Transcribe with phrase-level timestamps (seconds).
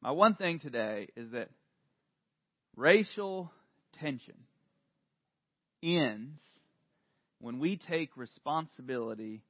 [0.00, 1.48] My one thing today is that
[2.76, 3.50] racial
[4.00, 4.36] tension
[5.82, 6.40] ends
[7.40, 9.42] when we take responsibility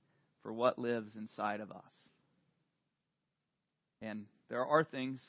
[0.43, 1.83] for what lives inside of us.
[4.01, 5.21] And there are things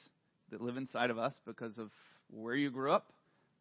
[0.51, 1.89] that live inside of us because of
[2.29, 3.11] where you grew up,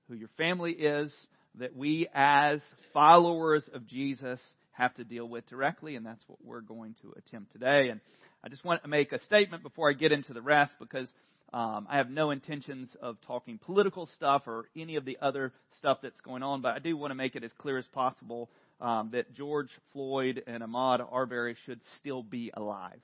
[0.09, 1.13] who your family is,
[1.57, 2.61] that we as
[2.93, 4.41] followers of Jesus
[4.73, 7.89] have to deal with directly, and that's what we're going to attempt today.
[7.89, 8.01] And
[8.45, 11.13] I just want to make a statement before I get into the rest because
[11.53, 15.99] um, I have no intentions of talking political stuff or any of the other stuff
[16.03, 19.11] that's going on, but I do want to make it as clear as possible um,
[19.13, 23.01] that George Floyd and Ahmaud Arbery should still be alive.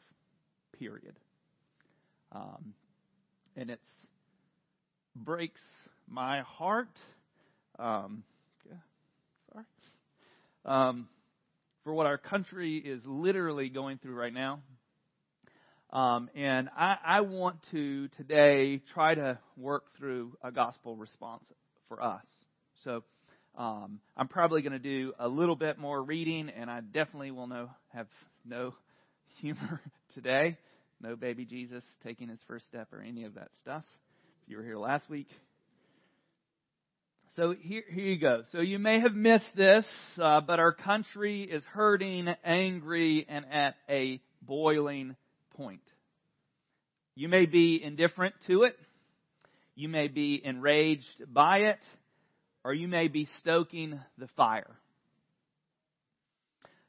[0.79, 1.19] Period.
[2.33, 2.75] Um,
[3.57, 3.81] and it
[5.17, 5.61] breaks
[6.09, 6.89] my heart.
[7.79, 8.25] Um,
[9.53, 9.65] sorry.
[10.67, 11.09] Um,
[11.83, 14.61] for what our country is literally going through right now.
[15.95, 21.45] Um, and I, I want to today try to work through a gospel response
[21.89, 22.25] for us.
[22.83, 23.05] So
[23.57, 27.47] um, I'm probably going to do a little bit more reading, and I definitely will
[27.47, 28.09] know have
[28.45, 28.75] no
[29.41, 29.81] humor
[30.15, 30.59] today.
[31.01, 33.85] No baby Jesus taking his first step or any of that stuff.
[34.43, 35.29] If you were here last week.
[37.37, 38.43] So here, here you go.
[38.51, 39.85] So you may have missed this,
[40.21, 45.15] uh, but our country is hurting, angry, and at a boiling
[45.57, 45.81] point.
[47.15, 48.77] You may be indifferent to it.
[49.75, 51.79] You may be enraged by it.
[52.65, 54.77] Or you may be stoking the fire.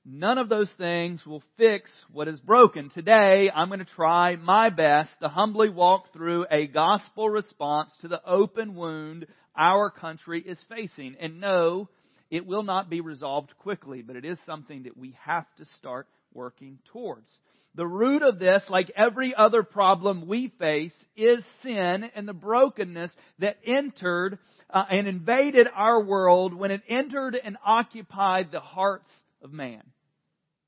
[0.07, 2.91] None of those things will fix what is broken.
[2.91, 8.07] Today, I'm going to try my best to humbly walk through a gospel response to
[8.07, 9.25] the open wound
[9.57, 11.15] our country is facing.
[11.19, 11.89] And no,
[12.29, 16.07] it will not be resolved quickly, but it is something that we have to start
[16.35, 17.31] working towards.
[17.75, 23.11] The root of this, like every other problem we face, is sin and the brokenness
[23.39, 24.37] that entered
[24.69, 29.09] uh, and invaded our world when it entered and occupied the hearts
[29.41, 29.81] of man.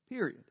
[0.08, 0.44] Period.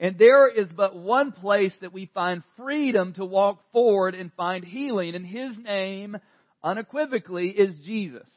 [0.00, 4.64] And there is but one place that we find freedom to walk forward and find
[4.64, 6.16] healing, and His name,
[6.62, 8.28] unequivocally, is Jesus.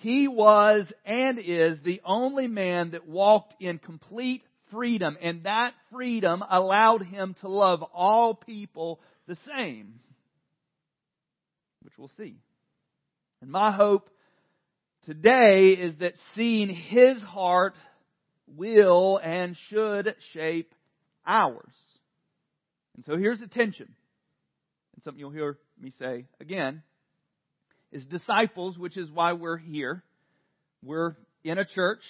[0.00, 6.42] He was and is the only man that walked in complete freedom, and that freedom
[6.48, 10.00] allowed him to love all people the same,
[11.82, 12.36] which we'll see.
[13.42, 14.08] And my hope
[15.04, 17.74] today is that seeing his heart
[18.56, 20.74] will and should shape
[21.26, 21.74] ours.
[22.96, 23.94] And so here's the tension.
[24.94, 26.82] And something you'll hear me say again
[27.92, 30.02] is disciples, which is why we're here.
[30.82, 32.02] We're in a church,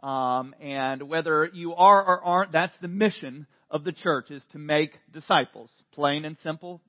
[0.00, 4.58] um, and whether you are or aren't, that's the mission of the church is to
[4.58, 5.70] make disciples.
[5.92, 6.80] Plain and simple.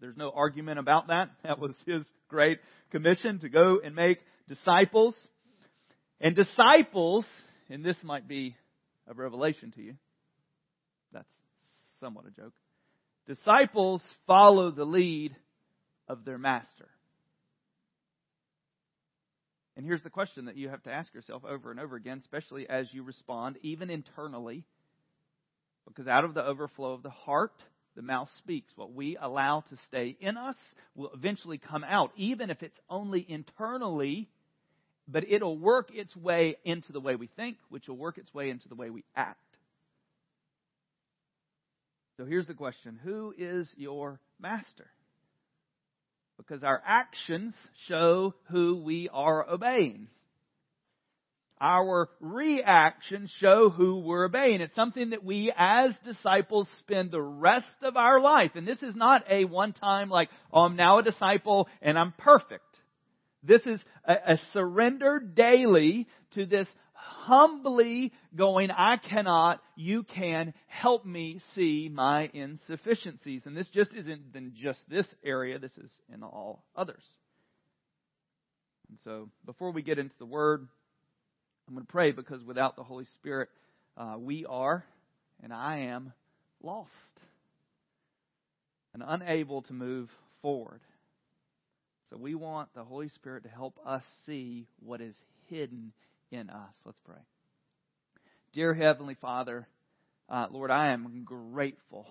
[0.00, 1.30] there's no argument about that.
[1.44, 2.58] That was his great
[2.90, 5.14] commission to go and make disciples.
[6.20, 7.26] And disciples,
[7.68, 8.56] and this might be
[9.06, 9.94] a revelation to you.
[11.12, 11.28] That's
[12.00, 12.54] somewhat a joke.
[13.26, 15.36] Disciples follow the lead
[16.08, 16.88] of their master.
[19.76, 22.68] And here's the question that you have to ask yourself over and over again, especially
[22.68, 24.64] as you respond, even internally,
[25.86, 27.52] because out of the overflow of the heart,
[27.94, 28.72] the mouth speaks.
[28.76, 30.56] What we allow to stay in us
[30.94, 34.28] will eventually come out, even if it's only internally
[35.08, 38.50] but it'll work its way into the way we think, which will work its way
[38.50, 39.38] into the way we act.
[42.16, 44.88] So here's the question Who is your master?
[46.36, 47.54] Because our actions
[47.88, 50.08] show who we are obeying.
[51.58, 54.60] Our reactions show who we're obeying.
[54.60, 58.52] It's something that we as disciples spend the rest of our life.
[58.54, 62.12] And this is not a one time like, oh, I'm now a disciple and I'm
[62.18, 62.75] perfect.
[63.46, 71.04] This is a, a surrender daily to this humbly going, I cannot, you can, help
[71.04, 73.42] me see my insufficiencies.
[73.44, 77.02] And this just isn't in just this area, this is in all others.
[78.88, 80.66] And so, before we get into the Word,
[81.66, 83.48] I'm going to pray because without the Holy Spirit,
[83.96, 84.84] uh, we are,
[85.42, 86.12] and I am,
[86.62, 86.90] lost
[88.94, 90.08] and unable to move
[90.40, 90.80] forward.
[92.10, 95.16] So we want the Holy Spirit to help us see what is
[95.48, 95.92] hidden
[96.30, 96.72] in us.
[96.84, 97.16] Let's pray.
[98.52, 99.66] Dear Heavenly Father,
[100.28, 102.06] uh, Lord, I am grateful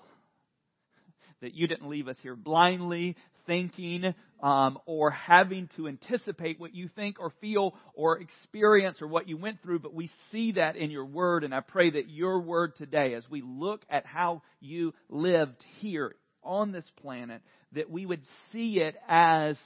[1.42, 3.16] that you didn't leave us here blindly
[3.48, 4.14] thinking
[4.44, 9.38] um, or having to anticipate what you think or feel or experience or what you
[9.38, 11.46] went through, but we see that in your word.
[11.46, 16.16] And I pray that your word today, as we look at how you lived here
[16.44, 17.42] on this planet,
[17.74, 18.22] that we would
[18.52, 19.58] see it as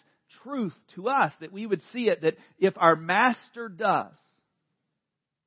[0.43, 4.13] truth to us, that we would see it that if our master does,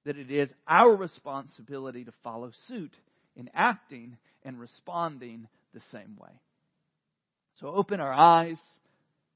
[0.05, 2.93] that it is our responsibility to follow suit
[3.37, 6.41] in acting and responding the same way.
[7.61, 8.59] So open our eyes,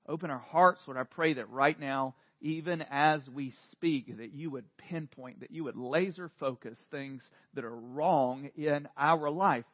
[0.08, 0.98] open our hearts, Lord.
[0.98, 5.64] I pray that right now, even as we speak, that you would pinpoint, that you
[5.64, 7.22] would laser focus things
[7.54, 9.64] that are wrong in our life.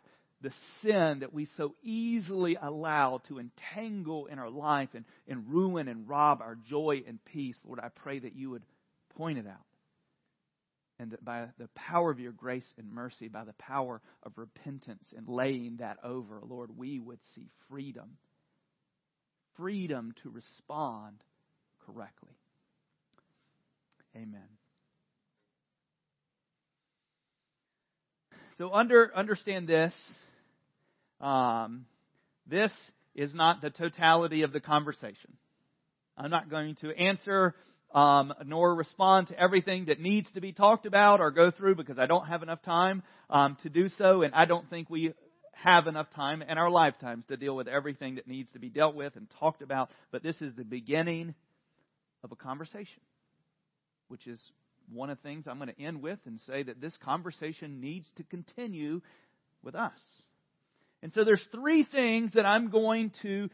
[0.42, 0.52] The
[0.82, 6.08] sin that we so easily allow to entangle in our life and, and ruin and
[6.08, 7.56] rob our joy and peace.
[7.64, 8.64] Lord, I pray that you would
[9.16, 9.64] point it out
[10.98, 15.04] and that by the power of your grace and mercy, by the power of repentance
[15.16, 18.16] and laying that over, Lord, we would see freedom.
[19.56, 21.16] Freedom to respond
[21.86, 22.36] correctly.
[24.16, 24.48] Amen.
[28.58, 29.94] So under, understand this.
[31.22, 31.86] Um,
[32.46, 32.72] this
[33.14, 35.36] is not the totality of the conversation.
[36.16, 37.54] I'm not going to answer
[37.94, 41.98] um, nor respond to everything that needs to be talked about or go through because
[41.98, 45.12] I don't have enough time um, to do so, and I don't think we
[45.52, 48.94] have enough time in our lifetimes to deal with everything that needs to be dealt
[48.94, 49.90] with and talked about.
[50.10, 51.34] But this is the beginning
[52.24, 53.02] of a conversation,
[54.08, 54.40] which is
[54.92, 58.06] one of the things I'm going to end with and say that this conversation needs
[58.16, 59.02] to continue
[59.62, 59.92] with us.
[61.02, 63.48] And so there's three things that I'm going to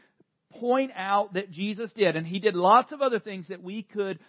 [0.51, 2.15] point out that Jesus did.
[2.15, 4.19] And he did lots of other things that we could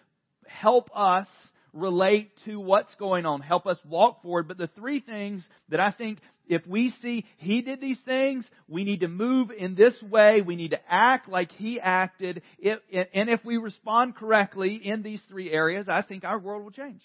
[0.47, 1.27] help us
[1.73, 4.49] relate to what's going on, help us walk forward.
[4.49, 6.19] But the three things that I think
[6.49, 10.43] if we see he did these things, we need to move in this way.
[10.43, 12.43] We need to act like he acted.
[12.61, 17.03] and if we respond correctly in these three areas, I think our world will change.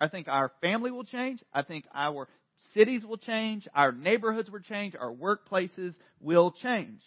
[0.00, 1.42] I think our family will change.
[1.54, 2.28] I think our
[2.74, 3.66] cities will change.
[3.74, 4.94] Our neighborhoods will change.
[4.94, 7.00] Our workplaces will change.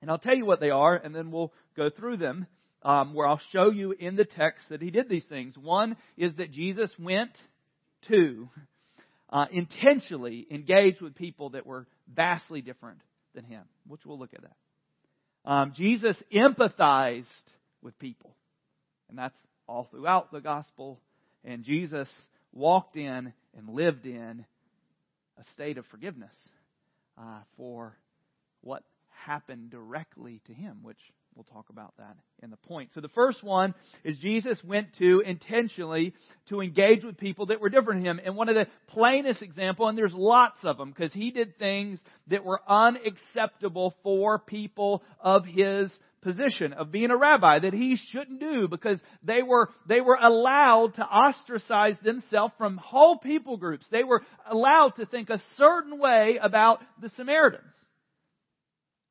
[0.00, 2.46] And I'll tell you what they are, and then we'll go through them,
[2.82, 5.56] um, where I'll show you in the text that he did these things.
[5.56, 7.30] One is that Jesus went
[8.08, 8.48] to
[9.30, 13.00] uh, intentionally engage with people that were vastly different
[13.34, 15.50] than him, which we'll look at that.
[15.50, 17.24] Um, Jesus empathized
[17.82, 18.34] with people,
[19.08, 19.34] and that's
[19.66, 21.00] all throughout the gospel.
[21.44, 22.08] And Jesus
[22.52, 24.44] walked in and lived in
[25.38, 26.34] a state of forgiveness
[27.18, 27.96] uh, for
[28.60, 28.82] what
[29.26, 30.98] happened directly to him, which
[31.34, 32.90] we'll talk about that in the point.
[32.94, 33.74] So the first one
[34.04, 36.14] is Jesus went to intentionally
[36.48, 38.20] to engage with people that were different than him.
[38.24, 41.98] And one of the plainest example, and there's lots of them, because he did things
[42.28, 45.90] that were unacceptable for people of his
[46.24, 50.94] position of being a rabbi that he shouldn't do because they were they were allowed
[50.94, 53.86] to ostracize themselves from whole people groups.
[53.92, 57.72] They were allowed to think a certain way about the Samaritans.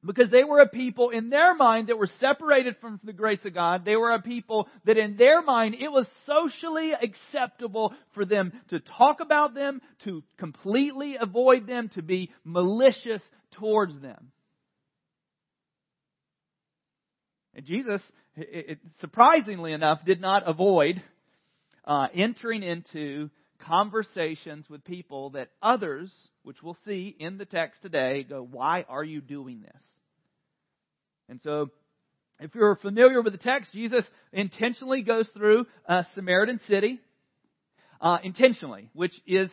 [0.06, 3.54] Because they were a people in their mind that were separated from the grace of
[3.54, 3.86] God.
[3.86, 8.82] They were a people that in their mind it was socially acceptable for them to
[8.82, 13.22] talk about them, to completely avoid them, to be malicious
[13.52, 14.34] towards them.
[17.56, 18.02] And Jesus,
[18.36, 21.02] it, surprisingly enough, did not avoid
[21.86, 23.30] uh, entering into
[23.60, 26.12] conversations with people that others,
[26.44, 29.82] which we'll see in the text today, go, Why are you doing this?
[31.30, 31.70] And so,
[32.40, 37.00] if you're familiar with the text, Jesus intentionally goes through a Samaritan city,
[38.02, 39.50] uh, intentionally, which is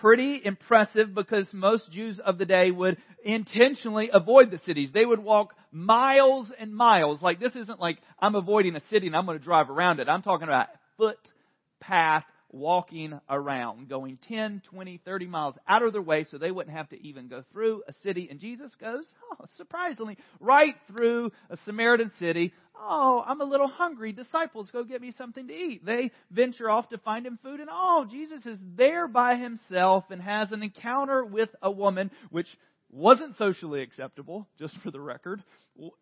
[0.00, 4.90] pretty impressive because most Jews of the day would intentionally avoid the cities.
[4.92, 7.22] They would walk miles and miles.
[7.22, 10.08] Like this isn't like I'm avoiding a city and I'm going to drive around it.
[10.08, 16.24] I'm talking about footpath walking around, going 10, 20, 30 miles out of their way
[16.30, 18.28] so they wouldn't have to even go through a city.
[18.30, 22.52] And Jesus goes, oh, surprisingly, right through a Samaritan city.
[22.76, 24.12] Oh, I'm a little hungry.
[24.12, 25.84] Disciples, go get me something to eat.
[25.84, 30.22] They venture off to find him food, and oh, Jesus is there by himself and
[30.22, 32.48] has an encounter with a woman, which
[32.94, 35.42] wasn't socially acceptable, just for the record,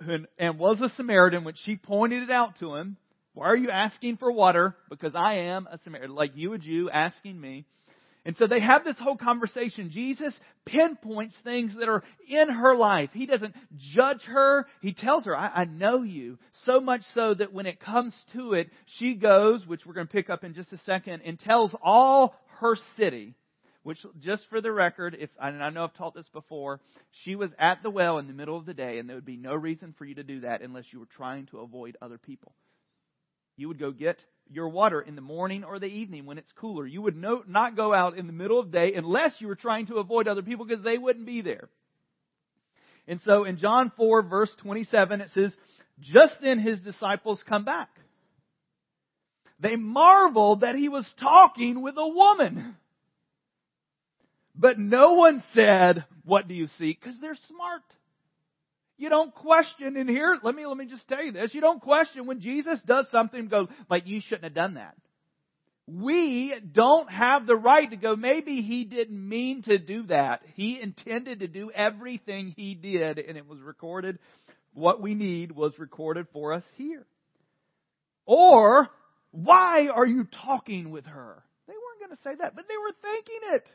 [0.01, 2.97] and, and was a Samaritan, when she pointed it out to him.
[3.35, 4.77] Why are you asking for water?
[4.91, 7.65] Because I am a Samaritan, like you a Jew asking me.
[8.25, 9.91] And so they have this whole conversation.
[9.91, 10.33] Jesus
[10.65, 13.11] pinpoints things that are in her life.
[13.13, 14.67] He doesn't judge her.
[14.81, 16.39] He tells her, I, I, know you.
[16.65, 20.13] So much so that when it comes to it, she goes, which we're going to
[20.13, 23.35] pick up in just a second, and tells all her city
[23.83, 26.81] which just for the record, if and I know I've taught this before,
[27.25, 29.37] she was at the well in the middle of the day, and there would be
[29.37, 32.53] no reason for you to do that unless you were trying to avoid other people.
[33.57, 34.19] You would go get
[34.51, 36.87] your water in the morning or the evening when it's cooler.
[36.87, 39.55] You would no, not go out in the middle of the day unless you were
[39.55, 41.69] trying to avoid other people because they wouldn't be there.
[43.09, 45.53] And so in John 4 verse 27 it says,
[46.01, 47.89] just then his disciples come back.
[49.61, 52.77] They marveled that he was talking with a woman.
[54.63, 57.01] But no one said, what do you seek?
[57.01, 57.83] Because they're smart.
[58.97, 60.39] You don't question in here.
[60.41, 61.53] Let me, let me just tell you this.
[61.53, 64.95] You don't question when Jesus does something go, like, you shouldn't have done that.
[65.89, 70.43] We don't have the right to go, maybe he didn't mean to do that.
[70.55, 74.21] He intended to do everything he did and it was recorded.
[74.75, 77.05] What we need was recorded for us here.
[78.27, 78.89] Or,
[79.33, 81.43] why are you talking with her?
[81.67, 83.67] They weren't going to say that, but they were thinking it.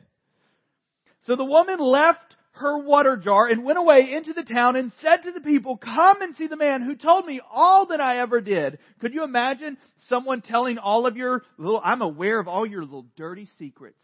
[1.28, 5.18] So the woman left her water jar and went away into the town and said
[5.24, 8.40] to the people, come and see the man who told me all that I ever
[8.40, 8.78] did.
[9.00, 9.76] Could you imagine
[10.08, 14.02] someone telling all of your little, I'm aware of all your little dirty secrets.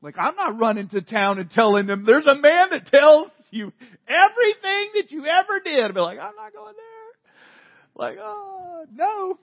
[0.00, 3.70] Like I'm not running to town and telling them there's a man that tells you
[4.08, 5.84] everything that you ever did.
[5.84, 8.06] I'd be like, I'm not going there.
[8.06, 9.38] Like, oh, no.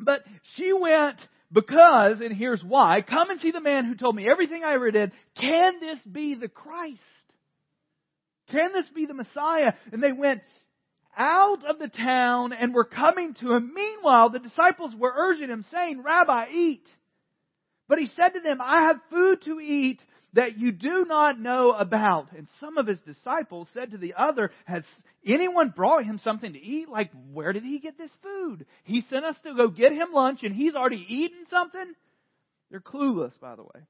[0.00, 0.24] But
[0.56, 1.20] she went
[1.52, 4.90] because, and here's why, come and see the man who told me everything I ever
[4.90, 5.12] did.
[5.40, 7.00] Can this be the Christ?
[8.50, 9.74] Can this be the Messiah?
[9.92, 10.42] And they went
[11.16, 13.72] out of the town and were coming to him.
[13.74, 16.86] Meanwhile, the disciples were urging him, saying, Rabbi, eat.
[17.88, 20.02] But he said to them, I have food to eat
[20.36, 22.30] that you do not know about.
[22.36, 24.84] And some of his disciples said to the other, Has
[25.26, 26.88] anyone brought him something to eat?
[26.88, 28.66] Like, where did he get this food?
[28.84, 31.94] He sent us to go get him lunch and he's already eaten something?
[32.70, 33.80] They're clueless, by the way.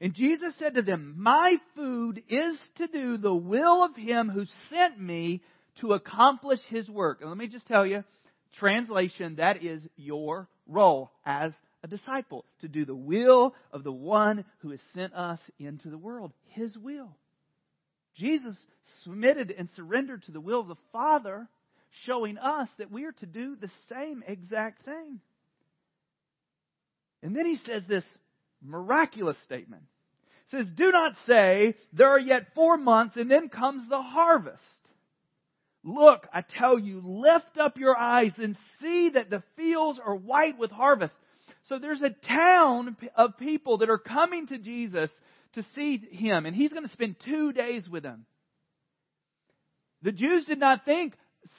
[0.00, 4.46] And Jesus said to them, My food is to do the will of him who
[4.68, 5.42] sent me
[5.80, 7.20] to accomplish his work.
[7.20, 8.02] And let me just tell you,
[8.58, 14.44] translation, that is your role as a disciple, to do the will of the one
[14.58, 17.16] who has sent us into the world, his will.
[18.14, 18.56] Jesus
[19.02, 21.48] submitted and surrendered to the will of the Father,
[22.04, 25.20] showing us that we are to do the same exact thing.
[27.22, 28.04] And then he says this
[28.62, 29.82] miraculous statement.
[30.48, 34.62] He says, Do not say, there are yet four months and then comes the harvest.
[35.84, 40.58] Look, I tell you, lift up your eyes and see that the fields are white
[40.58, 41.14] with harvest.
[41.68, 45.10] So there's a town of people that are coming to Jesus
[45.54, 48.24] to see him, and he's going to spend two days with them.
[50.02, 51.14] The Jews did not think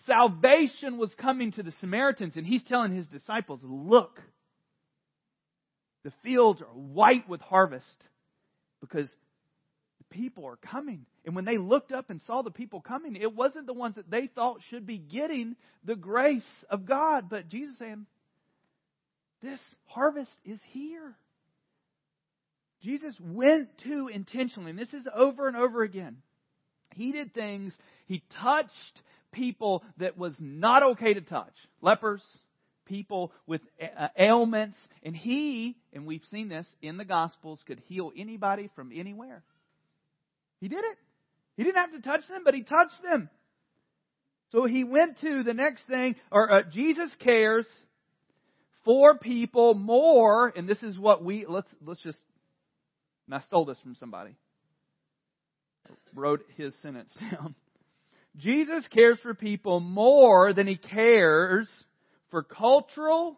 [0.05, 4.19] salvation was coming to the Samaritans, and he's telling his disciples, Look,
[6.03, 8.03] the fields are white with harvest
[8.81, 9.09] because
[9.99, 11.05] the people are coming.
[11.25, 14.11] And when they looked up and saw the people coming, it wasn't the ones that
[14.11, 15.55] they thought should be getting
[15.85, 18.05] the grace of God, but Jesus saying,
[19.43, 21.13] This harvest is here.
[22.81, 26.17] Jesus went to intentionally, and this is over and over again.
[26.95, 27.73] He did things,
[28.05, 28.71] he touched
[29.33, 31.53] people that was not okay to touch.
[31.81, 32.23] Lepers,
[32.85, 38.11] people with uh, ailments, and he, and we've seen this in the Gospels, could heal
[38.17, 39.43] anybody from anywhere.
[40.61, 40.97] He did it.
[41.57, 43.29] He didn't have to touch them, but he touched them.
[44.51, 47.65] So he went to the next thing, or uh, Jesus cares
[48.85, 52.19] for people more, and this is what we let's let's just.
[53.27, 54.35] And I stole this from somebody.
[56.13, 57.55] Wrote his sentence down.
[58.37, 61.69] Jesus cares for people more than he cares
[62.31, 63.37] for cultural,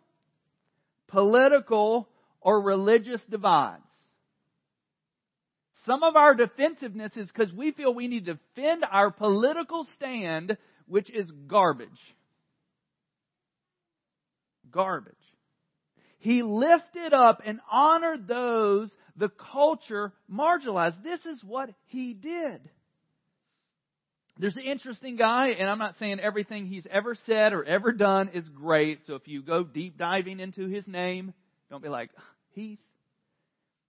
[1.08, 2.08] political,
[2.40, 3.82] or religious divides.
[5.86, 10.58] Some of our defensiveness is because we feel we need to defend our political stand,
[10.88, 11.90] which is garbage.
[14.72, 15.14] Garbage.
[16.26, 21.04] He lifted up and honored those the culture marginalized.
[21.04, 22.68] This is what he did.
[24.40, 28.30] There's an interesting guy, and I'm not saying everything he's ever said or ever done
[28.34, 29.06] is great.
[29.06, 31.32] So if you go deep diving into his name,
[31.70, 32.10] don't be like,
[32.54, 32.80] Heath.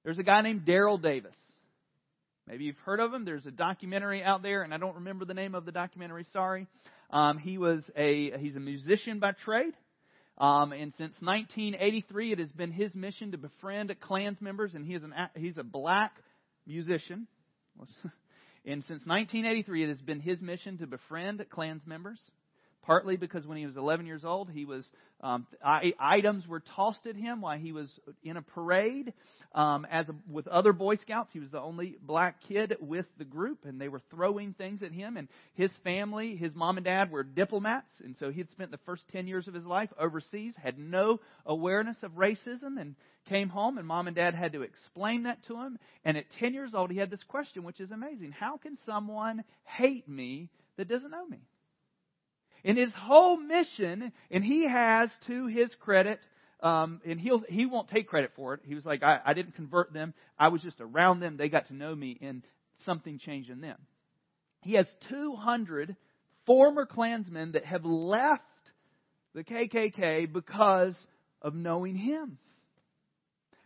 [0.05, 1.35] There's a guy named Daryl Davis.
[2.47, 3.25] Maybe you've heard of him.
[3.25, 6.27] There's a documentary out there, and I don't remember the name of the documentary.
[6.35, 6.67] Sorry.
[7.09, 9.73] Um, he was a he's a musician by trade,
[10.39, 14.95] um, and since 1983, it has been his mission to befriend Klans members, and he
[14.95, 16.13] is an he's a black
[16.67, 17.27] musician.
[18.69, 22.19] And since 1983, it has been his mission to befriend Klans members,
[22.87, 24.89] partly because when he was 11 years old, he was
[25.23, 27.91] um, I, items were tossed at him while he was
[28.23, 29.13] in a parade
[29.55, 31.31] um, as a, with other Boy Scouts.
[31.33, 34.93] He was the only black kid with the group, and they were throwing things at
[34.93, 35.17] him.
[35.17, 38.79] And his family, his mom and dad, were diplomats, and so he had spent the
[38.85, 42.95] first 10 years of his life overseas, had no awareness of racism, and
[43.29, 45.79] came home, and mom and dad had to explain that to him.
[46.05, 49.45] And at 10 years old, he had this question, which is amazing: How can someone
[49.65, 51.41] hate me that doesn't know me?
[52.67, 56.19] In his whole mission, and he has to his credit,
[56.59, 58.61] um, and he'll, he won't take credit for it.
[58.65, 60.15] He was like, I, I didn't convert them.
[60.37, 61.37] I was just around them.
[61.37, 62.43] They got to know me, and
[62.85, 63.79] something changed in them.
[64.63, 65.95] He has 200
[66.45, 68.43] former Klansmen that have left
[69.33, 70.97] the KKK because
[71.41, 72.37] of knowing him.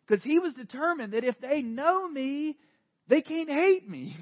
[0.06, 2.58] Because he was determined that if they know me,
[3.08, 4.14] they can't hate me.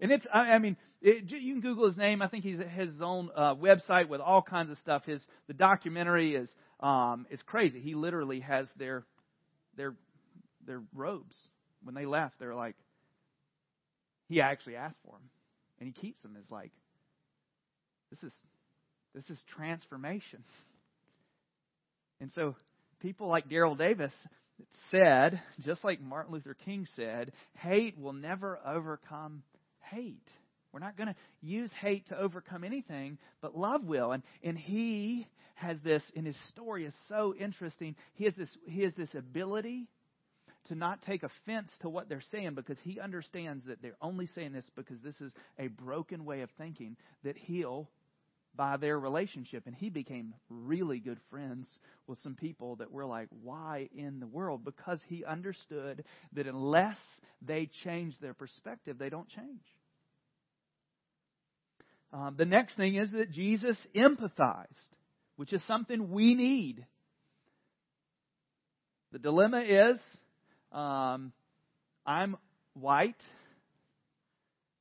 [0.00, 2.22] And it's, I, I mean, it, you can Google his name.
[2.22, 5.04] I think he has his own uh, website with all kinds of stuff.
[5.04, 6.50] His the documentary is
[6.80, 7.80] um, is crazy.
[7.80, 9.04] He literally has their
[9.76, 9.94] their
[10.66, 11.36] their robes
[11.82, 12.38] when they left.
[12.38, 12.76] They're like
[14.28, 15.30] he actually asked for them,
[15.78, 16.36] and he keeps them.
[16.36, 16.72] Is like
[18.10, 18.32] this is
[19.14, 20.44] this is transformation.
[22.20, 22.56] And so
[23.00, 24.10] people like Daryl Davis
[24.90, 29.44] said, just like Martin Luther King said, hate will never overcome
[29.80, 30.28] hate.
[30.72, 34.12] We're not going to use hate to overcome anything, but love will.
[34.12, 37.96] And, and he has this, and his story is so interesting.
[38.14, 39.88] He has this, he has this ability
[40.68, 44.52] to not take offense to what they're saying because he understands that they're only saying
[44.52, 47.88] this because this is a broken way of thinking that he'll
[48.54, 49.62] by their relationship.
[49.66, 51.66] And he became really good friends
[52.06, 54.64] with some people that were like, why in the world?
[54.64, 56.98] Because he understood that unless
[57.40, 59.62] they change their perspective, they don't change.
[62.12, 64.66] Um, the next thing is that Jesus empathized,
[65.36, 66.84] which is something we need.
[69.12, 69.98] The dilemma is
[70.72, 71.32] um,
[72.06, 72.36] I'm
[72.74, 73.20] white.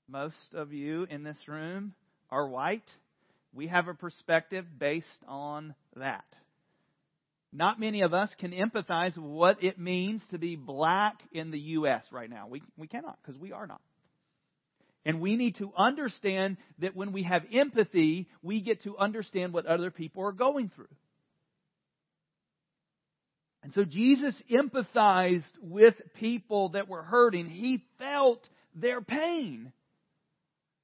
[0.10, 1.94] Most of you in this room
[2.30, 2.88] are white.
[3.54, 6.26] We have a perspective based on that.
[7.52, 12.04] Not many of us can empathize what it means to be black in the U.S.
[12.12, 12.48] right now.
[12.48, 13.82] We, we cannot because we are not.
[15.08, 19.66] And we need to understand that when we have empathy, we get to understand what
[19.66, 20.90] other people are going through.
[23.64, 27.46] And so Jesus empathized with people that were hurting.
[27.46, 29.72] He felt their pain.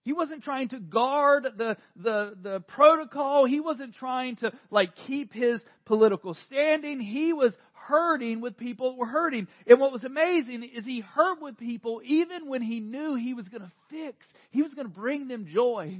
[0.03, 3.45] He wasn't trying to guard the, the, the protocol.
[3.45, 7.01] He wasn't trying to like keep his political standing.
[7.01, 7.51] He was
[7.87, 9.47] hurting with people that were hurting.
[9.67, 13.47] And what was amazing is he hurt with people even when he knew he was
[13.47, 14.17] going to fix,
[14.51, 15.99] he was going to bring them joy.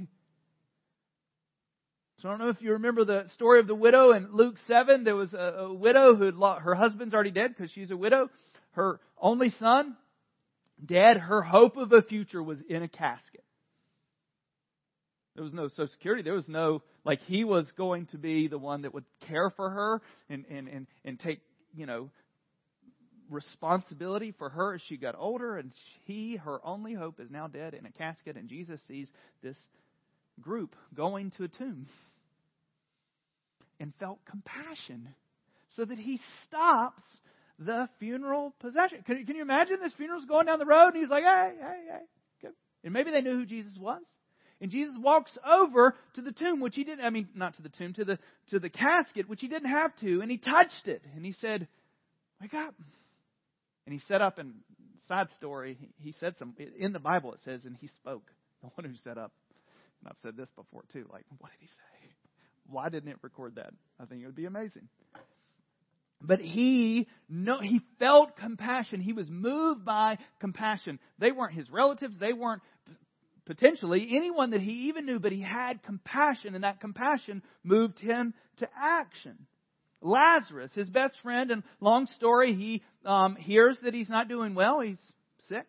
[2.20, 5.04] So I don't know if you remember the story of the widow in Luke 7.
[5.04, 8.30] There was a, a widow who had her husband's already dead because she's a widow.
[8.72, 9.96] Her only son,
[10.84, 11.18] dead.
[11.18, 13.44] Her hope of a future was in a casket.
[15.34, 16.22] There was no Social Security.
[16.22, 19.68] There was no, like, he was going to be the one that would care for
[19.68, 21.40] her and, and, and, and take
[21.76, 22.10] you know,
[23.30, 25.72] responsibility for her as she got older, and
[26.04, 29.08] he, her only hope, is now dead in a casket, and Jesus sees
[29.42, 29.56] this
[30.40, 31.86] group going to a tomb
[33.80, 35.08] and felt compassion
[35.76, 37.02] so that he stops
[37.58, 39.02] the funeral procession.
[39.06, 42.48] Can, you imagine this funeral's going down the road and he's like, hey, hey, hey.
[42.82, 44.02] And maybe they knew who Jesus was.
[44.64, 47.68] And Jesus walks over to the tomb, which he didn't, I mean, not to the
[47.68, 51.02] tomb, to the, to the casket, which he didn't have to, and he touched it.
[51.14, 51.68] And he said,
[52.40, 52.74] Wake up.
[53.84, 54.54] And he set up, and
[55.06, 58.22] side story, he said some, in the Bible it says, and he spoke.
[58.62, 59.32] The one who set up.
[60.00, 62.10] And I've said this before too, like, what did he say?
[62.70, 63.74] Why didn't it record that?
[64.00, 64.88] I think it would be amazing.
[66.22, 69.00] But he no, he felt compassion.
[69.00, 70.98] He was moved by compassion.
[71.18, 72.14] They weren't his relatives.
[72.18, 72.62] They weren't
[73.46, 78.34] potentially anyone that he even knew, but he had compassion, and that compassion moved him
[78.58, 79.46] to action.
[80.00, 84.80] Lazarus, his best friend, and long story, he um, hears that he's not doing well,
[84.80, 84.98] he's
[85.48, 85.66] sick,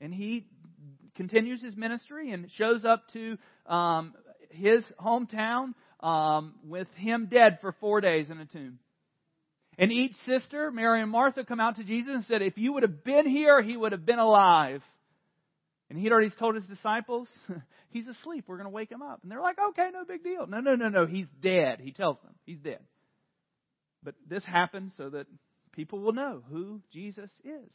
[0.00, 0.46] and he
[1.14, 4.14] continues his ministry and shows up to um,
[4.50, 8.78] his hometown um, with him dead for four days in a tomb.
[9.78, 12.82] And each sister, Mary and Martha, come out to Jesus and said, If you would
[12.82, 14.82] have been here, he would have been alive.
[15.90, 17.28] And he'd already told his disciples,
[17.90, 18.44] he's asleep.
[18.46, 19.20] We're going to wake him up.
[19.22, 20.46] And they're like, okay, no big deal.
[20.46, 21.06] No, no, no, no.
[21.06, 21.80] He's dead.
[21.80, 22.80] He tells them he's dead.
[24.02, 25.26] But this happened so that
[25.72, 27.72] people will know who Jesus is.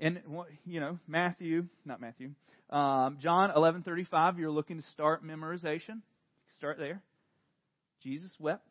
[0.00, 0.20] And
[0.64, 2.30] you know, Matthew, not Matthew,
[2.70, 4.38] um, John eleven thirty five.
[4.38, 6.02] You're looking to start memorization.
[6.56, 7.02] start there.
[8.02, 8.67] Jesus wept.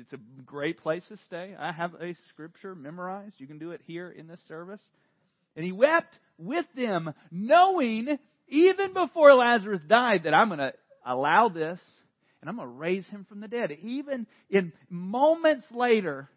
[0.00, 1.54] It's, a great place to stay.
[1.58, 3.34] I have a scripture memorized.
[3.38, 4.80] You can do it here in this service.
[5.54, 10.72] And he wept with them, knowing even before Lazarus died that I'm going to
[11.06, 11.80] allow this
[12.40, 13.70] and I'm going to raise him from the dead.
[13.82, 16.28] Even in moments later,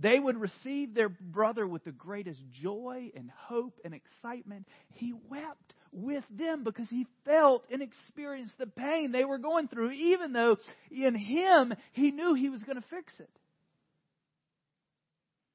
[0.00, 4.66] they would receive their brother with the greatest joy and hope and excitement.
[4.94, 9.90] He wept with them because he felt and experienced the pain they were going through,
[9.90, 10.56] even though
[10.90, 13.30] in him he knew he was going to fix it.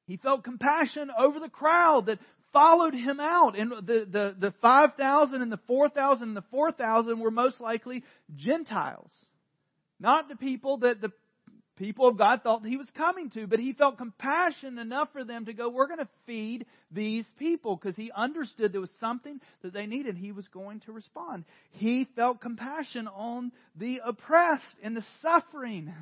[0.07, 2.19] He felt compassion over the crowd that
[2.53, 3.57] followed him out.
[3.57, 8.03] And the, the, the 5,000 and the 4,000 and the 4,000 were most likely
[8.35, 9.11] Gentiles.
[9.99, 11.11] Not the people that the
[11.77, 15.45] people of God thought he was coming to, but he felt compassion enough for them
[15.45, 19.73] to go, we're going to feed these people because he understood there was something that
[19.73, 20.17] they needed.
[20.17, 21.45] He was going to respond.
[21.71, 25.93] He felt compassion on the oppressed and the suffering.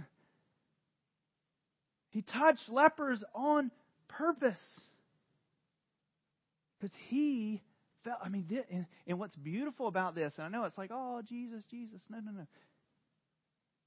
[2.10, 3.72] He touched lepers on
[4.08, 4.62] purpose
[6.80, 7.62] because he
[8.04, 11.22] felt, I mean, and, and what's beautiful about this, and I know it's like, oh,
[11.28, 12.02] Jesus, Jesus.
[12.10, 12.46] No, no, no.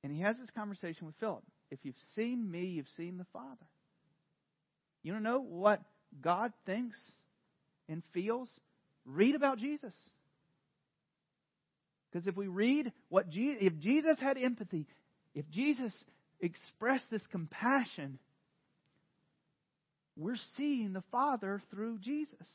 [0.03, 1.45] And he has this conversation with Philip.
[1.71, 3.67] If you've seen me, you've seen the Father.
[5.03, 5.81] You don't know what
[6.21, 6.99] God thinks
[7.89, 8.49] and feels?
[9.05, 9.95] Read about Jesus.
[12.11, 14.87] Because if we read what if Jesus had empathy,
[15.35, 15.93] if Jesus
[16.41, 18.19] expressed this compassion,
[20.17, 22.49] we're seeing the Father through Jesus.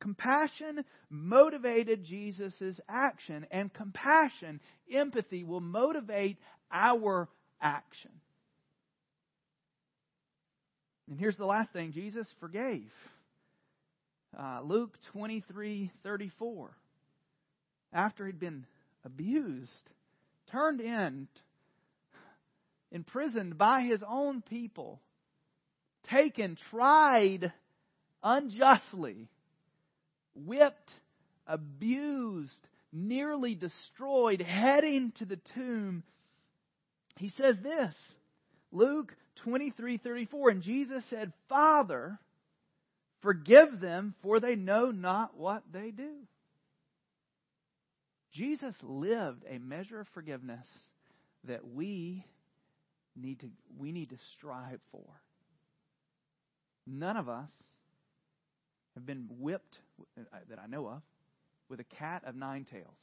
[0.00, 4.60] Compassion motivated Jesus' action, and compassion,
[4.92, 6.38] empathy, will motivate
[6.70, 7.28] our
[7.60, 8.10] action.
[11.08, 12.90] And here's the last thing Jesus forgave.
[14.36, 16.76] Uh, Luke 23 34.
[17.92, 18.66] After he'd been
[19.04, 19.90] abused,
[20.50, 21.28] turned in,
[22.90, 25.00] imprisoned by his own people,
[26.10, 27.52] taken, tried
[28.22, 29.28] unjustly,
[30.34, 30.90] whipped,
[31.46, 36.02] abused, nearly destroyed, heading to the tomb,
[37.16, 37.94] he says this
[38.72, 42.18] Luke 23:34 and Jesus said, "Father,
[43.22, 46.26] forgive them for they know not what they do."
[48.32, 50.66] Jesus lived a measure of forgiveness
[51.44, 52.24] that we
[53.14, 55.06] need to we need to strive for.
[56.86, 57.50] None of us
[58.94, 59.78] have been whipped
[60.18, 61.02] uh, that I know of
[61.68, 62.96] with a cat of nine tails,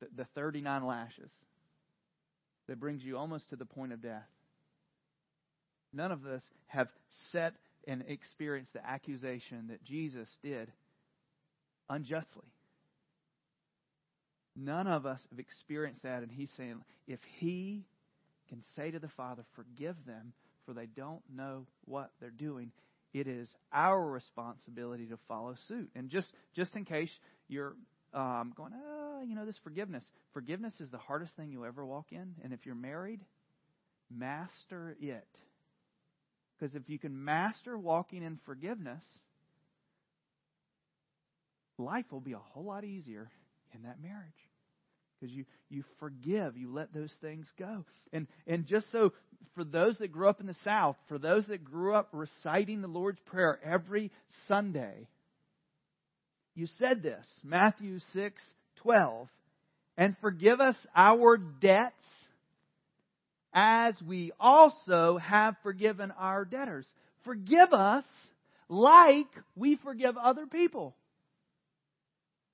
[0.00, 1.30] the, the 39 lashes
[2.68, 4.28] that brings you almost to the point of death.
[5.96, 6.88] None of us have
[7.32, 7.54] set
[7.88, 10.70] and experienced the accusation that Jesus did
[11.88, 12.44] unjustly.
[14.54, 17.84] None of us have experienced that, and he's saying, if he
[18.50, 20.32] can say to the Father, Forgive them,
[20.66, 22.72] for they don't know what they're doing,
[23.14, 25.90] it is our responsibility to follow suit.
[25.94, 27.10] And just, just in case
[27.48, 27.74] you're
[28.12, 30.04] um, going, oh, you know, this forgiveness.
[30.34, 32.34] Forgiveness is the hardest thing you'll ever walk in.
[32.42, 33.20] And if you're married,
[34.10, 35.26] master it.
[36.58, 39.02] Because if you can master walking in forgiveness,
[41.78, 43.30] life will be a whole lot easier
[43.74, 44.24] in that marriage.
[45.20, 47.84] Because you, you forgive, you let those things go.
[48.12, 49.12] And, and just so,
[49.54, 52.88] for those that grew up in the South, for those that grew up reciting the
[52.88, 54.10] Lord's Prayer every
[54.46, 55.08] Sunday,
[56.54, 58.42] you said this, Matthew 6
[58.82, 59.28] 12,
[59.96, 61.94] and forgive us our debts
[63.56, 66.86] as we also have forgiven our debtors.
[67.24, 68.04] Forgive us
[68.68, 70.94] like we forgive other people.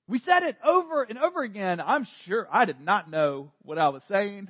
[0.07, 1.81] We said it over and over again.
[1.81, 4.49] I'm sure I did not know what I was saying.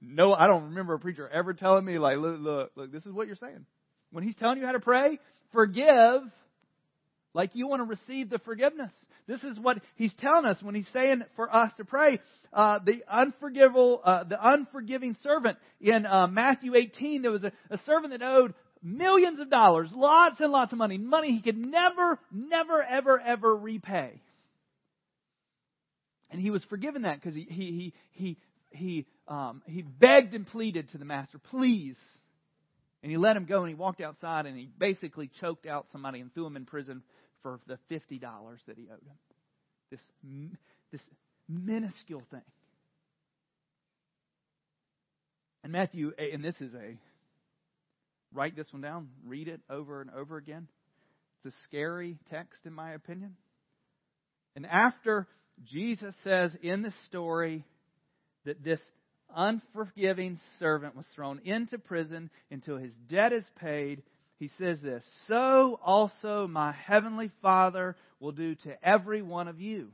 [0.00, 3.12] No, I don't remember a preacher ever telling me, like, look, look, look, this is
[3.12, 3.66] what you're saying.
[4.10, 5.18] When he's telling you how to pray,
[5.52, 6.22] forgive
[7.34, 8.92] like you want to receive the forgiveness.
[9.26, 12.20] This is what he's telling us when he's saying for us to pray.
[12.52, 17.78] Uh, the unforgivable, uh, the unforgiving servant in uh, Matthew 18, there was a, a
[17.84, 22.18] servant that owed millions of dollars, lots and lots of money, money he could never,
[22.32, 24.20] never, ever, ever repay.
[26.30, 28.36] And he was forgiven that because he he he he
[28.70, 31.96] he um, he begged and pleaded to the master, please.
[33.02, 36.20] And he let him go, and he walked outside, and he basically choked out somebody
[36.20, 37.02] and threw him in prison
[37.42, 38.20] for the $50
[38.66, 39.16] that he owed him.
[39.90, 40.00] This,
[40.90, 41.00] this
[41.48, 42.42] minuscule thing.
[45.62, 46.98] And Matthew, and this is a,
[48.32, 50.68] write this one down, read it over and over again.
[51.44, 53.36] It's a scary text, in my opinion.
[54.56, 55.28] And after
[55.64, 57.64] Jesus says in the story
[58.44, 58.80] that this
[59.34, 64.02] unforgiving servant was thrown into prison until his debt is paid.
[64.38, 69.88] He says this, so also my heavenly Father will do to every one of you.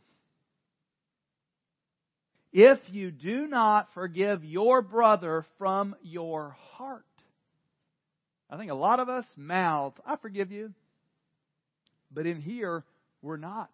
[2.52, 7.04] If you do not forgive your brother from your heart.
[8.48, 10.72] I think a lot of us mouth, I forgive you.
[12.12, 12.84] But in here,
[13.22, 13.70] we're not.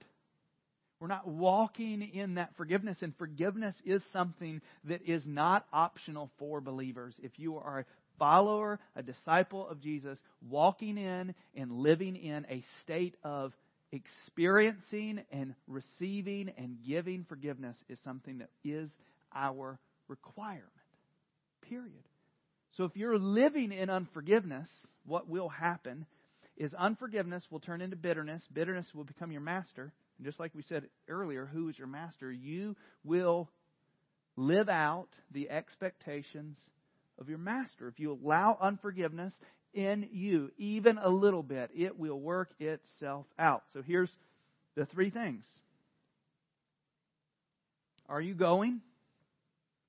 [1.01, 6.61] We're not walking in that forgiveness, and forgiveness is something that is not optional for
[6.61, 7.15] believers.
[7.23, 7.85] If you are a
[8.19, 13.55] follower, a disciple of Jesus, walking in and living in a state of
[13.93, 18.91] experiencing and receiving and giving forgiveness is something that is
[19.35, 20.67] our requirement.
[21.63, 22.05] Period.
[22.77, 24.69] So if you're living in unforgiveness,
[25.07, 26.05] what will happen
[26.57, 28.47] is unforgiveness will turn into bitterness.
[28.53, 29.93] Bitterness will become your master.
[30.21, 32.31] And just like we said earlier, who is your master?
[32.31, 33.49] You will
[34.37, 36.59] live out the expectations
[37.19, 37.89] of your master.
[37.89, 39.33] If you allow unforgiveness
[39.73, 43.63] in you, even a little bit, it will work itself out.
[43.73, 44.11] So here's
[44.77, 45.43] the three things
[48.07, 48.83] Are you going?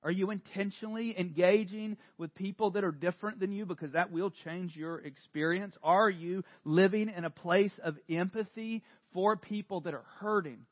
[0.02, 4.74] Are you intentionally engaging with people that are different than you because that will change
[4.74, 5.76] your experience?
[5.82, 10.66] Are you living in a place of empathy for people that are hurting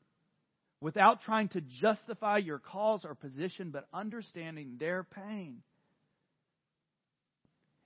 [0.79, 5.61] without trying to justify your cause or position, but understanding their pain?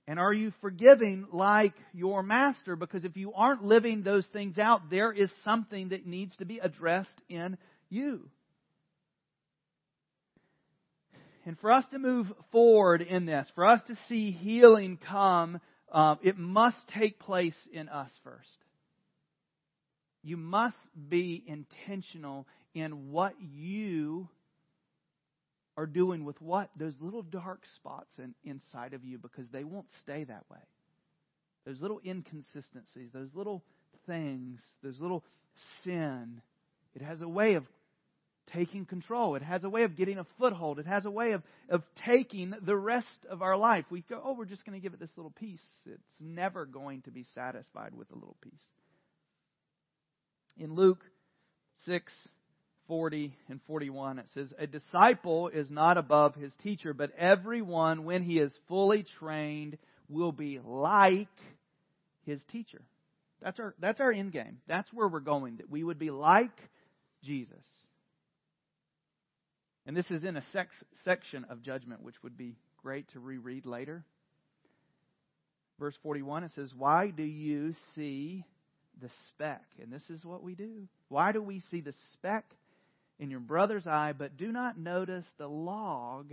[0.08, 2.76] And are you forgiving like your master?
[2.76, 6.58] Because if you aren't living those things out, there is something that needs to be
[6.58, 8.28] addressed in you.
[11.44, 15.60] And for us to move forward in this, for us to see healing come,
[15.92, 18.56] uh, it must take place in us first.
[20.26, 20.76] You must
[21.08, 24.28] be intentional in what you
[25.76, 26.68] are doing with what?
[26.76, 30.58] Those little dark spots in, inside of you because they won't stay that way.
[31.64, 33.62] Those little inconsistencies, those little
[34.08, 35.22] things, those little
[35.84, 36.42] sin,
[36.96, 37.62] it has a way of
[38.52, 39.36] taking control.
[39.36, 40.80] It has a way of getting a foothold.
[40.80, 43.84] It has a way of, of taking the rest of our life.
[43.90, 45.62] We go, oh, we're just going to give it this little piece.
[45.84, 48.52] It's never going to be satisfied with a little piece.
[50.58, 51.00] In Luke
[51.86, 52.12] 6,
[52.88, 58.22] 40 and 41, it says, A disciple is not above his teacher, but everyone, when
[58.22, 59.76] he is fully trained,
[60.08, 61.28] will be like
[62.24, 62.80] his teacher.
[63.42, 64.58] That's our, that's our end game.
[64.66, 66.58] That's where we're going, that we would be like
[67.22, 67.64] Jesus.
[69.86, 73.66] And this is in a sex, section of judgment, which would be great to reread
[73.66, 74.04] later.
[75.78, 78.44] Verse 41, it says, Why do you see
[79.00, 79.64] the speck.
[79.82, 80.88] And this is what we do.
[81.08, 82.44] Why do we see the speck
[83.18, 86.32] in your brother's eye, but do not notice the log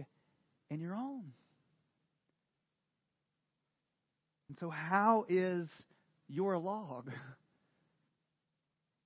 [0.70, 1.24] in your own?
[4.50, 5.68] And so, how is
[6.28, 7.12] your log?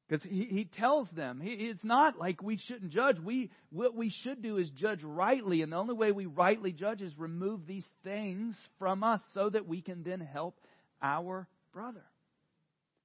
[0.07, 3.17] Because he, he tells them, he, it's not like we shouldn't judge.
[3.19, 5.61] We, what we should do is judge rightly.
[5.61, 9.67] And the only way we rightly judge is remove these things from us so that
[9.67, 10.55] we can then help
[11.01, 12.03] our brother.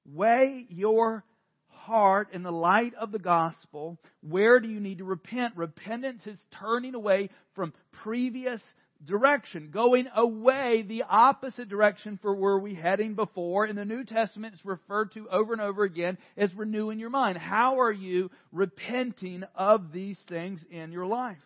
[0.04, 1.24] Weigh your
[1.68, 3.98] heart in the light of the gospel.
[4.20, 5.56] Where do you need to repent?
[5.56, 8.60] Repentance is turning away from previous
[9.04, 13.66] direction, going away the opposite direction for where we heading before.
[13.66, 17.38] In the New Testament, it's referred to over and over again as renewing your mind.
[17.38, 21.38] How are you repenting of these things in your life?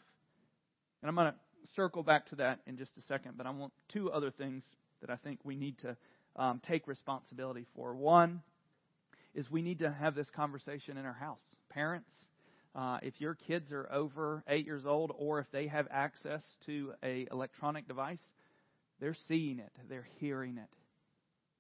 [1.03, 1.39] And I'm going to
[1.75, 4.63] circle back to that in just a second, but I want two other things
[5.01, 5.97] that I think we need to
[6.37, 7.95] um, take responsibility for.
[7.95, 8.43] One
[9.35, 11.39] is we need to have this conversation in our house.
[11.71, 12.09] Parents,
[12.75, 16.93] uh, if your kids are over eight years old, or if they have access to
[17.03, 18.21] a electronic device,
[19.01, 20.69] they're seeing it, they're hearing it.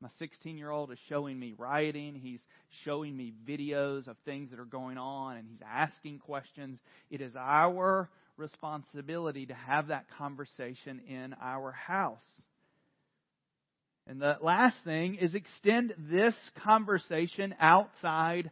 [0.00, 2.14] My 16 year old is showing me rioting.
[2.14, 2.40] He's
[2.84, 6.78] showing me videos of things that are going on, and he's asking questions.
[7.10, 12.20] It is our responsibility to have that conversation in our house.
[14.06, 18.50] And the last thing is extend this conversation outside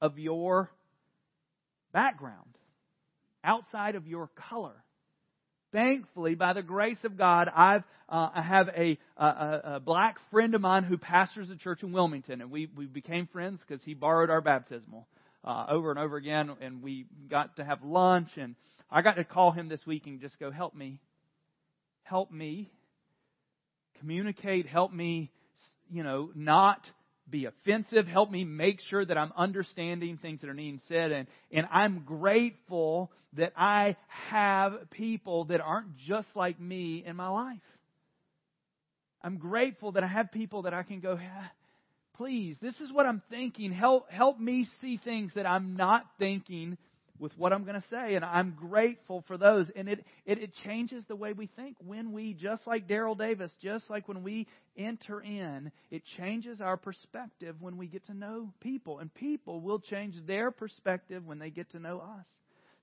[0.00, 0.70] of your
[1.92, 2.56] background,
[3.42, 4.74] outside of your color.
[5.72, 10.54] Thankfully, by the grace of God, I've, uh, I have a, a, a, black friend
[10.54, 13.92] of mine who pastors a church in Wilmington, and we, we became friends because he
[13.92, 15.08] borrowed our baptismal
[15.42, 18.54] uh, over and over again, and we got to have lunch, and
[18.90, 21.00] I got to call him this week and just go, help me,
[22.04, 22.70] help me
[24.04, 25.30] communicate, help me,
[25.90, 26.80] you know, not
[27.30, 28.06] be offensive.
[28.06, 31.10] Help me make sure that I'm understanding things that are being said.
[31.10, 33.96] And, and I'm grateful that I
[34.30, 37.56] have people that aren't just like me in my life.
[39.22, 41.18] I'm grateful that I have people that I can go,
[42.18, 43.72] please, this is what I'm thinking.
[43.72, 46.76] Help, help me see things that I'm not thinking
[47.18, 48.14] with what I'm going to say.
[48.14, 49.70] And I'm grateful for those.
[49.76, 53.52] And it, it, it changes the way we think when we, just like Daryl Davis,
[53.62, 54.46] just like when we
[54.76, 58.98] enter in, it changes our perspective when we get to know people.
[58.98, 62.26] And people will change their perspective when they get to know us.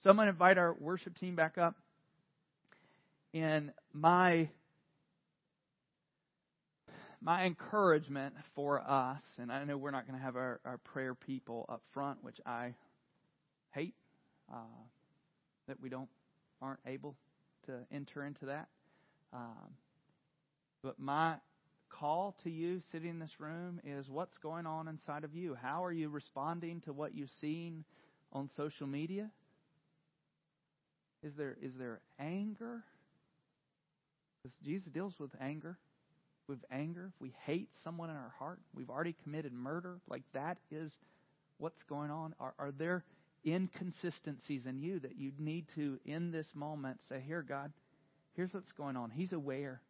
[0.03, 1.75] So I'm going to invite our worship team back up.
[3.33, 4.49] And my
[7.21, 11.13] my encouragement for us, and I know we're not going to have our, our prayer
[11.13, 12.73] people up front, which I
[13.73, 13.93] hate
[14.51, 14.83] uh,
[15.67, 16.09] that we don't
[16.61, 17.15] aren't able
[17.65, 18.67] to enter into that.
[19.33, 19.75] Um,
[20.83, 21.35] but my
[21.89, 25.55] call to you sitting in this room is what's going on inside of you?
[25.61, 27.83] How are you responding to what you've seen
[28.31, 29.29] on social media?
[31.23, 32.83] Is there is there anger?
[34.41, 35.77] Because Jesus deals with anger.
[36.47, 39.99] With anger, if we hate someone in our heart, we've already committed murder.
[40.09, 40.91] Like that is
[41.59, 42.33] what's going on.
[42.39, 43.03] Are, are there
[43.45, 47.71] inconsistencies in you that you need to, in this moment, say, Here, God,
[48.33, 49.09] here's what's going on.
[49.09, 49.81] He's aware.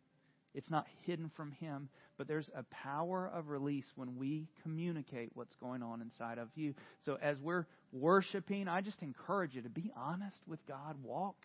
[0.54, 5.56] It's not hidden from Him, but there's a power of release when we communicate what's
[5.56, 6.74] going on inside of you.
[7.06, 10.98] So as we're worshiping, I just encourage you to be honest with God.
[11.04, 11.38] Walk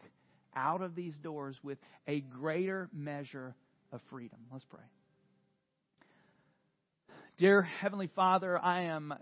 [0.56, 3.54] out of these doors with a greater measure
[3.92, 4.38] of freedom.
[4.50, 4.80] Let's pray.
[7.38, 9.12] Dear Heavenly Father, I am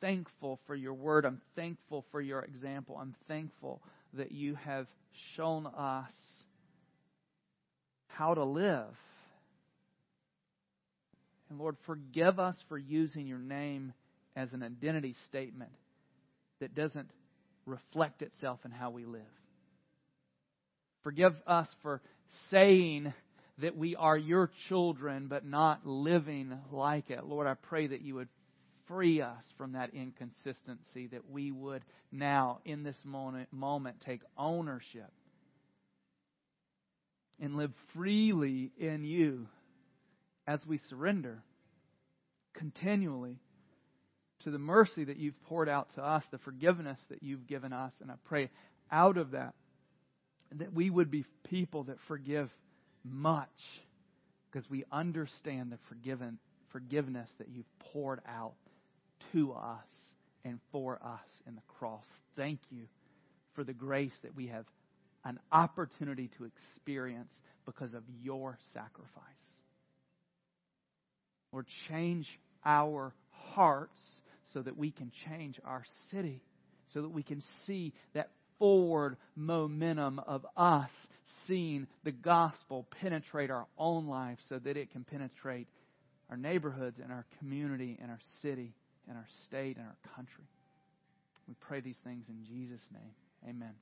[0.00, 1.24] thankful for your word.
[1.24, 2.96] I'm thankful for your example.
[3.00, 3.80] I'm thankful
[4.14, 4.86] that you have
[5.36, 6.12] shown us
[8.08, 8.94] how to live.
[11.48, 13.92] And Lord, forgive us for using your name
[14.36, 15.72] as an identity statement
[16.60, 17.10] that doesn't
[17.66, 19.22] reflect itself in how we live.
[21.02, 22.00] Forgive us for
[22.50, 23.12] saying
[23.58, 27.24] that we are your children but not living like it.
[27.24, 28.28] Lord, I pray that you would
[28.90, 35.10] free us from that inconsistency, that we would now, in this moment, moment take ownership
[37.40, 39.46] and live freely in you
[40.46, 41.40] as we surrender
[42.54, 43.38] continually
[44.40, 47.92] to the mercy that you've poured out to us, the forgiveness that you've given us.
[48.00, 48.50] And I pray
[48.90, 49.54] out of that
[50.56, 52.50] that we would be people that forgive
[53.04, 53.48] much
[54.50, 56.38] because we understand the forgiven,
[56.72, 58.54] forgiveness that you've poured out
[59.32, 59.86] to us
[60.44, 62.06] and for us in the cross.
[62.36, 62.84] Thank you
[63.54, 64.64] for the grace that we have
[65.24, 67.32] an opportunity to experience
[67.66, 69.24] because of your sacrifice.
[71.52, 72.26] Lord, change
[72.64, 73.98] our hearts
[74.54, 76.40] so that we can change our city,
[76.94, 80.90] so that we can see that forward momentum of us
[81.46, 85.66] seeing the gospel penetrate our own life so that it can penetrate
[86.30, 88.72] our neighborhoods and our community and our city
[89.10, 90.44] and our state and our country.
[91.48, 93.12] We pray these things in Jesus' name.
[93.46, 93.74] Amen.